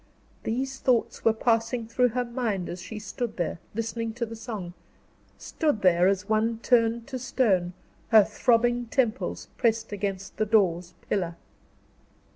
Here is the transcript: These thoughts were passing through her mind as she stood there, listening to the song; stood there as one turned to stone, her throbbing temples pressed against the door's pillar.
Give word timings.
These 0.45 0.79
thoughts 0.79 1.23
were 1.23 1.31
passing 1.31 1.87
through 1.87 2.07
her 2.07 2.25
mind 2.25 2.69
as 2.69 2.81
she 2.81 2.97
stood 2.97 3.37
there, 3.37 3.59
listening 3.75 4.13
to 4.13 4.25
the 4.25 4.35
song; 4.35 4.73
stood 5.37 5.83
there 5.83 6.07
as 6.07 6.27
one 6.27 6.57
turned 6.63 7.05
to 7.05 7.19
stone, 7.19 7.73
her 8.07 8.23
throbbing 8.23 8.87
temples 8.87 9.47
pressed 9.57 9.91
against 9.91 10.37
the 10.37 10.45
door's 10.47 10.95
pillar. 11.07 11.35